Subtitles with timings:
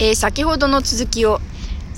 [0.00, 1.40] えー先ほどの続きを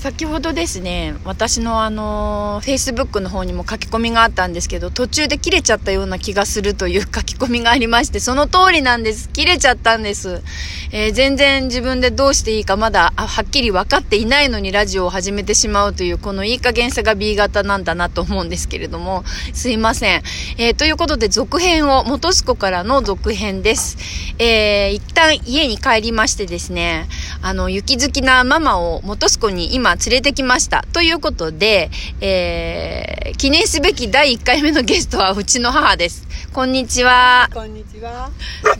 [0.00, 9.28] 先ほどですね私のあのフェイスブックの方にも書き込みがあったんですけど途中で切れちゃったような気がするという 書き込みがありましてその通りなんです。
[9.28, 10.42] 切れちゃったんです、
[10.90, 19.22] えー全然自分でどうしていいかまだはっきり分かっていないのにラジオを始めてしまうというこのいい加減さが B 型なんだなと思うんですけれども
[19.52, 20.22] すいません、
[20.56, 23.98] えーということで続編を元栖湖からの続編です、
[24.38, 27.08] えー一旦家に帰りましてですね
[27.42, 30.84] あの雪好きなママを元栖湖に今連れてきました。
[30.92, 31.90] ということで、
[32.20, 36.26] えー記念すべき第1回目のゲストはうちの母です。
[36.52, 37.48] こんにちは。
[37.54, 38.30] こんにちは。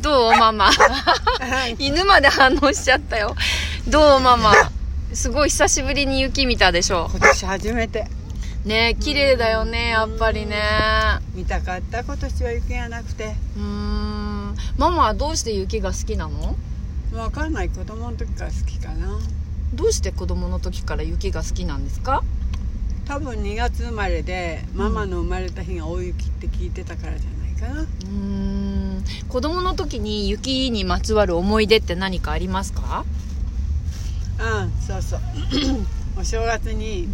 [0.02, 0.70] どうママ。
[1.78, 3.34] 犬まで反応しちゃったよ。
[3.88, 4.52] どうママ。
[5.15, 8.06] すごい久しぶりに雪見たでしょ今年初めて。
[8.66, 10.60] ね綺麗だよねやっぱりね。
[11.34, 13.34] 見たかった今年は雪がなくて。
[13.56, 14.56] うーん。
[14.77, 16.54] ママはどうして雪が好きなの？
[17.15, 17.70] わかんない。
[17.70, 19.18] 子供の時から好きかな
[19.74, 22.23] どうして子供の時から雪が好きなんですか？
[23.07, 27.82] 多分2月生まれでママの生まれた日が大雪って聞いてたからじゃないかな。
[27.82, 29.04] うーん。
[29.29, 33.04] 子供の時に雪にまつわる思い出って何かありますか、
[34.38, 35.21] うんそうそう。
[36.21, 37.09] お正月に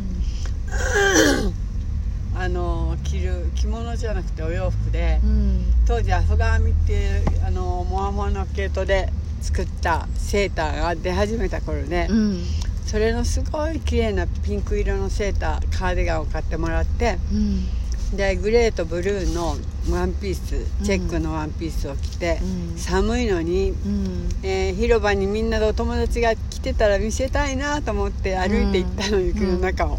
[2.35, 5.65] あの着る着物じゃなくてお洋服でうん。
[5.87, 9.09] 当時アフガンミっていうあのモアモアの毛糸で
[9.47, 12.43] 作ったセーターが出始めた頃で、うん。
[12.85, 18.17] それのすごい綺麗なピンク色のセーターカーディガンを買ってもらってうん。
[18.17, 19.57] でグレーとブルーの
[19.91, 22.79] ワンピースチェックのワンピースを着て、うん。
[22.79, 24.29] 寒いのに、うん。
[24.43, 29.99] えー広場にみんなでお友達が来てたら見せたいなと思って歩いて行ったの、雪の中を、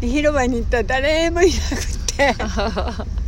[0.00, 2.34] 広場に行ったら誰もいなくて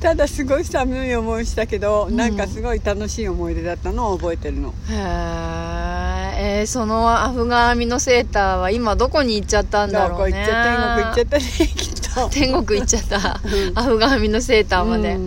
[0.00, 2.16] ただすごい寒い思いしたけど、うん。
[2.16, 4.68] なんかすごい楽しい思い出だったのを覚えてるの。
[4.88, 10.38] へええーそのアフガン編みのセーターは今どこに行っちゃったんだどころうね。
[10.38, 11.44] 行っちゃった天国行っちゃったね
[11.76, 12.28] きっと。
[12.30, 13.40] 天国行っちゃった。
[13.44, 13.78] うん。
[13.78, 15.26] アフガン編みのセーターまで、うん。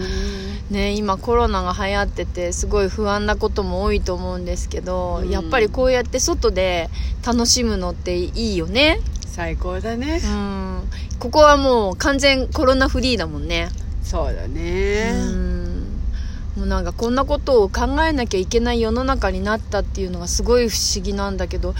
[0.69, 5.29] ね今コロナが流行っててすごい不安なことも多いと思うんですけど、うん。
[5.29, 6.89] やっぱりこうやって外で
[7.25, 8.99] 楽しむのっていいよね
[9.31, 10.21] 最高だね。
[10.23, 10.81] うん。
[11.19, 13.69] ここはもう完全コロナフリーだもんね。
[14.03, 15.13] そうだね。
[15.15, 15.83] うん。
[16.57, 21.73] もうなんかこんなことを考えなきゃいけない世の中になったっていうのがすごい不思議なんだけど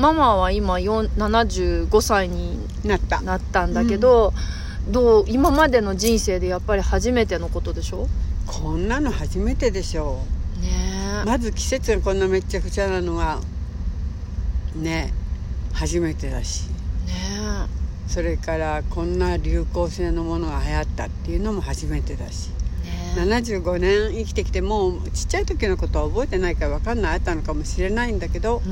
[0.00, 3.20] ママは今4 75歳になった。
[3.20, 4.32] なったんだけど、
[4.88, 8.08] どう今までの人生でやっぱり初めてのことでしょ？
[8.46, 10.24] こんなの初めてでしょ
[10.60, 10.68] ね
[11.22, 11.24] え。
[11.24, 13.40] まず季節がこんなめっちゃくちゃなのは
[14.74, 15.14] ね
[15.72, 16.64] 初めてだし。
[16.64, 16.69] ね
[18.08, 22.50] それからこんな流行性のものが流行ったっていうのも初めてだし。
[23.16, 27.14] えね75年生きてきてもうちっちゃい時のことは覚えてないから分かんない。
[27.14, 28.62] あったのかもしれないんだけど。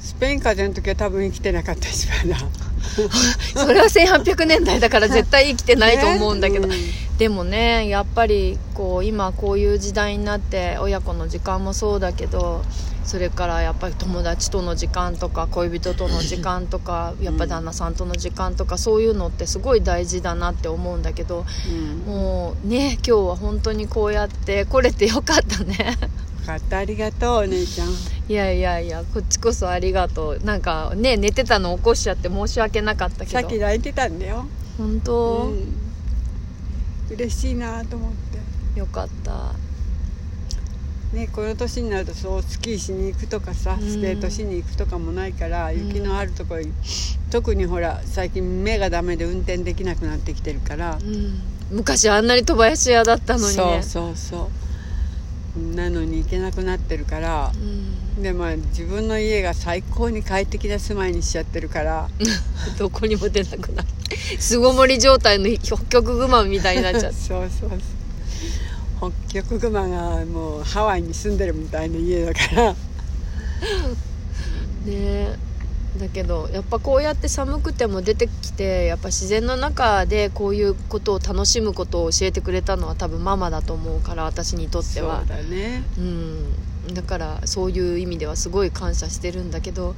[0.00, 2.38] スペイン風邪の時は多分生きてなかったしまだ。
[3.54, 6.76] それは1800年代だから絶対生きてないと思うんだけど、ね
[7.18, 12.62] でもねやっぱりこう今こういう時代になって親子の時間もそうだけど
[13.04, 21.98] それからやっぱり友達との時間とか恋人との時間とかやっぱ旦那さんとの時間とかそういうのってすごい大事だなって思うんだけどうん。
[22.06, 25.96] もうね今日は本当にこうやって来れてよかったね。
[26.40, 26.78] 分かった。
[26.78, 27.88] ありがとうお姉ちゃん。
[28.28, 30.44] いやいやいやこっちこそありがとう。
[30.44, 33.30] なんかね寝てたの起こしちゃって申し訳なかったけど。
[33.30, 34.46] さっき泣いてたんだよ。
[34.76, 35.87] 本当、うん
[37.10, 38.78] 嬉しいなと思って。
[38.78, 39.52] よかった。
[41.12, 43.90] ね、この年になるとそうスキーしに行くとかさうん。
[43.90, 45.74] スケートしに行くとかもないから、ん。
[45.74, 46.72] 雪のあるところに
[47.30, 51.40] 特にほら最近目がダメで運転できなくなってきてるから、うん。
[51.70, 53.52] 昔あんなに飛ばし屋だったのにね。
[53.54, 54.50] そうそうそ
[55.56, 55.74] う。
[55.74, 57.52] なのに行けなくなってるから。
[57.54, 58.22] うん。
[58.22, 62.08] でまあ自分の家が最高に快適な住まいにしちゃってるから。
[62.78, 63.97] どこにも出なくなって
[64.38, 67.76] 巣ごもり状態の北極熊みたいになっちゃって そうそうそ
[69.06, 69.12] う。
[69.30, 72.74] 北極熊がもうハワイに住んでるみたいな家だから。
[74.84, 75.38] ね。
[75.98, 86.44] だけどやっぱこうやって寒くても出てきてやっぱ自然の中でこういうことを楽しむことを教えてくれたのは多分ママだと思うから私にとってそうはだね、うん
[86.94, 89.94] だからそういう意味ではすごい感謝してるんだけど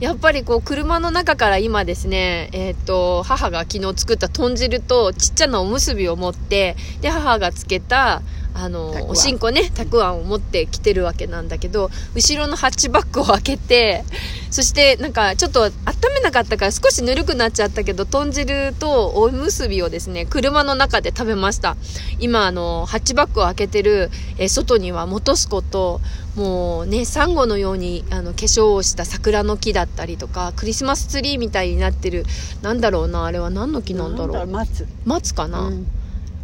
[0.00, 8.20] やっぱりこう車の中から今ですね、えっ、と、母が昨日作った豚汁とちっちゃなおむすびを持って、で、母がつけた、
[8.58, 14.04] あのおしんこねたくあんを持ってきてるわけなんだけど後ろのハッチバッグを開けて
[14.50, 15.72] そしてなんかちょっと温
[16.14, 21.76] めなかったから少しぬるくなっちゃったけど豚汁とおむすびをですね車の中で食べました。
[22.18, 26.00] 今あのハッチバッグを開けてる、えー外には本栖湖と
[26.34, 32.24] もうねサンゴのようにあの化粧をした桜の木だったりとかクリスマスツリーみたいになってる。
[32.62, 34.86] なんだろうなあれは何の木なんだろう松。
[35.04, 35.86] 松かな、うん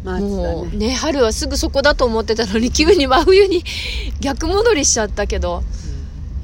[0.03, 3.63] もうねね春はすぐそこだと思ってたのに急に真冬に
[4.19, 5.63] 逆戻りしちゃったけど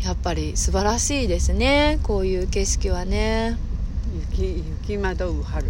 [0.02, 3.58] やっぱり素晴らしいですねこういう景色はね。
[4.32, 5.68] 雪雪惑う春。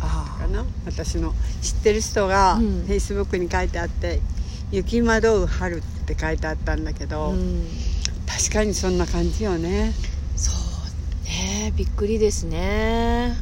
[0.00, 0.64] あかな？
[0.84, 1.32] 私の
[1.62, 2.82] 知ってる人がフうん。
[2.86, 4.20] ェイスブックに書いてあって
[4.72, 7.66] 「雪惑う春」って書いてあったんだけど、うん。
[8.26, 9.92] 確かにそんな感じよね。
[10.36, 10.54] そう
[11.24, 13.36] ねびっくりですね。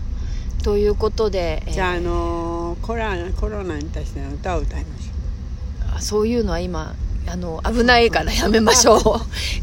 [0.63, 1.73] ということで、えー。
[1.73, 6.95] じゃああのーコロナコロナに対しての歌を歌いましょあそういうのは今
[7.27, 9.03] あの危ないからやめましょう。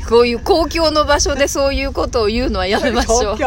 [0.08, 3.38] こういう公共の場所でそういうことを言うのはやめましょう。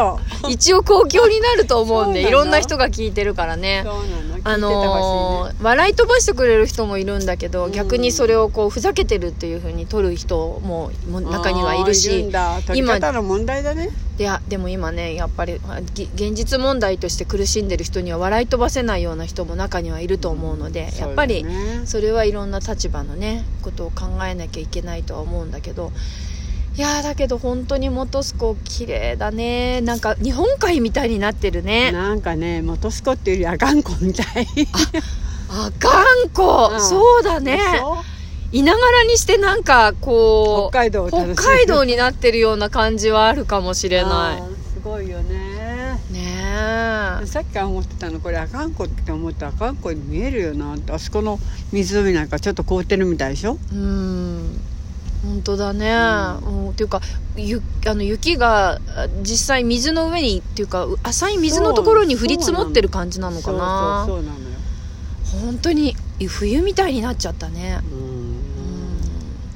[0.51, 3.81] 一応公共になると思うんでいろんな人が聞いてるからね。
[3.83, 7.71] そうなのあのー笑い飛ばしてくれる人もいるんだけど、うん。
[7.71, 12.59] 逆にそれをこうふざけてるっていうふうに取る人もも中にはいるしるんだ。
[12.65, 13.89] 取り方の問題だね。
[14.17, 15.59] でやでも今ねやっぱり
[16.15, 21.45] 現実問題として苦しんでる人には笑い飛ばせないような人も中にはいると思うので、やっぱり
[21.85, 25.91] それはいろんな立場のねことを考えなきゃいけないとは思うんだけど
[26.77, 29.81] いやーだけど本当に本栖湖綺麗だね。
[29.81, 31.91] なんか日本海みたいになってるね。
[31.91, 34.47] なんかね元栖湖っていうよりあがんこみたい。
[35.49, 36.81] あかんこ、うん。
[36.81, 37.59] そうだね。
[38.53, 45.99] いながらにしてなんかこう北海道北海道になってるような感じはあるかもしれなあーすごいよね。
[46.09, 46.37] いね
[47.21, 47.25] え。
[47.27, 50.75] さっきから思ってたのこれあかんこって思ったらあかんこに見えるよな。
[50.75, 51.37] ってあそこの
[51.73, 53.57] 湖なんかちょっと凍ってるみたいでしょ？
[53.73, 54.59] うん
[55.23, 55.91] 本当だね、
[56.45, 56.69] うん。
[56.69, 57.01] っていうか
[57.35, 64.05] ゆあの雪があ実際水の上にっていうかう浅い水のところに降り積もってる感じなのかな。
[64.07, 64.41] そうなのよ。
[65.43, 65.95] 本当に
[66.27, 68.10] 冬みたいになっちゃったね、うん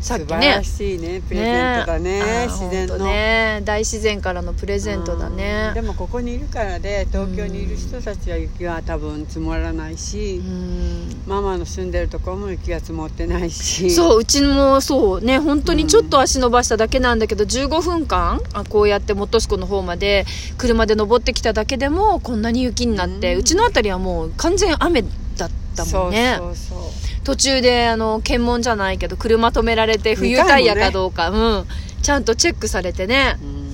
[0.05, 0.27] さっきね。
[0.27, 1.21] 素晴らしいね。
[1.27, 2.21] プレゼントだね。
[2.21, 2.97] あー自然の。
[2.99, 3.61] ね。
[3.65, 5.69] 大自然からのプレゼントだね。
[5.69, 5.73] うん。
[5.73, 11.23] でもここにいるからで東京にいる人たちは雪は多分積もらないし、うん。
[11.25, 13.89] ママの住んでるところも雪が積もってないし。
[13.89, 15.39] そううちもそうね。
[15.39, 20.25] 本当にちょっと足伸ばしただけなんだけど、15分間あこうやって本栖湖の方まで
[20.59, 26.35] 車で登ってきただけでもこんなに雪になって、ううんちの辺りはもう完全雨だったもんね。
[26.37, 31.65] そうそうそう途中であの検問じゃないけど車止められて冬タイヤかどうか、うん。
[32.01, 33.37] ちゃんとチェックされてね。
[33.41, 33.65] うん。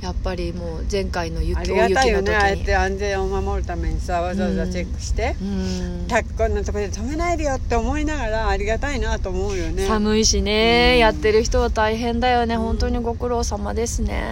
[0.00, 2.34] やっぱりもう前回の雪ありがたいよね。
[2.34, 6.06] ああやっにて安全を守るためにさわざわざチェックして、うん。
[6.06, 9.86] たこんなとこで止めないでよって思いながらありがたいなと思うよね。
[9.86, 10.98] 寒いしね、うん。
[11.00, 12.56] やってる人は大変だよね。
[12.56, 14.22] 本当にご苦労様ですね。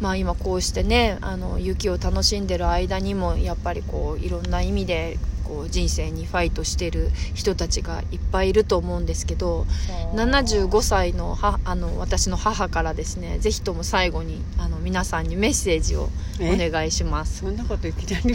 [0.00, 10.16] まあ今こうしてねあの雪を楽しんでる間にもやっぱりこういろんな意味でこう人生にファイトしてる人たちがいっぱいいると思うんですけどそう。
[10.16, 16.10] 75歳のはあの私の母からですねぜひとも最後にあの皆さんにメッセージをお
[16.40, 17.40] え願いします。
[17.40, 18.34] そんなこといきなり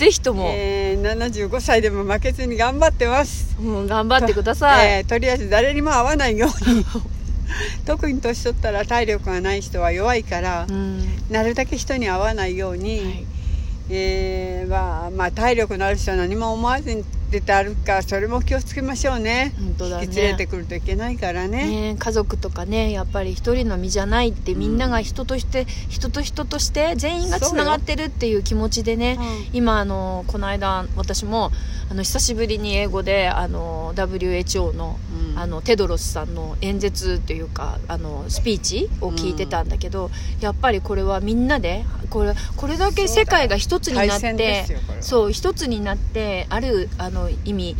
[0.00, 3.54] ぜひとも、えー、75歳でも負けずに頑張ってます。
[3.60, 6.86] うん、頑張ってください、えーとりあえず誰にも会わないように
[7.84, 11.18] 特に年取ったら体力がない人は弱いから、うん。
[11.30, 13.26] なるだけ人に会わないように、はい。
[13.90, 19.54] えーまあ、まあ体力のある人は何も思わずに出て歩くからそれも気をつけましょうね。
[19.58, 20.04] 本当だね。
[20.04, 21.92] 引き連れてくるといけないからね。
[21.92, 31.50] ね、家族とかねやっぱり一人の身じゃないってみんなが人として、人と人として全員がつながってるっていう気持ちでねうん今あのこの間私も
[31.90, 34.98] あの久しぶりに英語であの WHO の,、
[35.34, 35.38] うん。
[35.38, 44.66] あのテドロスさんの演説っていうかあのスピーチを聞いてたんだけど、やっぱりこれはみんなでこれこれだけ世界が一つになって
[45.00, 47.76] そう一つになってあるあの意味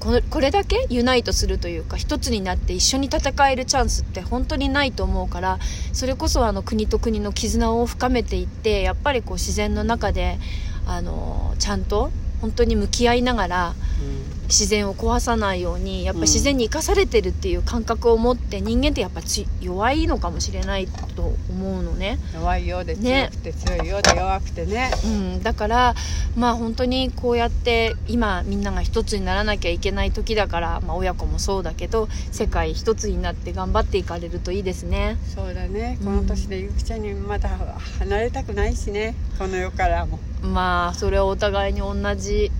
[0.00, 5.58] これだけユナイトするというか一つになって一緒に戦えるチャンスって本当にないと思うから
[5.92, 10.38] それこそあの国と国の絆を深めていってやっぱりこう自然の中で
[10.86, 13.74] あのちゃんと本当に向き合いながら
[14.50, 22.18] 自然を壊さないようにやっぱ自然に生かされてるっていう感覚を持って人間ってやっぱつ弱いのかもしれないと思うのね。
[22.34, 24.90] 弱いようで強ねくて強いようで弱くてね。
[25.04, 25.94] うん、だから
[26.36, 35.16] まあ本当にこうやって今みんなが一つにならなきゃいけない時だから、まあ、親子もそうだけど世界一つになって頑張っていかれるといいですね。
[35.32, 35.98] そうだね。
[36.00, 36.06] うん。
[36.06, 37.48] この年でゆきちゃんにまだ
[38.00, 39.14] 離れたくないしね。
[39.38, 40.18] この世からも。
[40.42, 42.50] まあそれはお互いに同じ、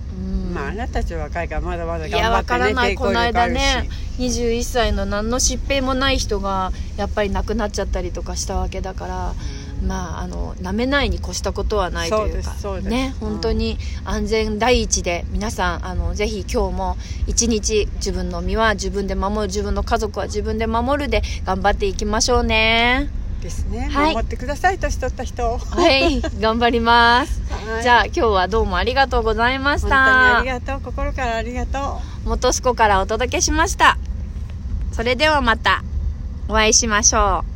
[0.51, 2.95] まああなたたちは若いからまだまだいや頑張ってねわからない。
[2.95, 3.89] この間ね
[4.19, 9.33] 21歳の何の疾病もない人がやっぱり亡くなっちゃったりとかしたわけだから、
[9.85, 13.29] まああのなめないに越したことはないというかねうん。
[13.29, 24.13] 本当に安全第一で皆さんあのぜひ今日も一日自分の身は自分で守る自分の家族は自分で守るで頑張っていきましょうねですね、はい。
[24.13, 25.57] 守ってください年取った人。
[25.57, 26.21] はい。
[26.39, 27.41] 頑張ります。
[27.51, 27.83] はい。
[27.83, 30.93] じゃあ今日はどうもありがとうございまし本当にありたがとう。
[30.93, 32.29] 心からありがとう。
[32.29, 33.97] 元栖湖からお届けしました。
[34.91, 35.83] それではまた。
[36.47, 37.50] お会いしましょう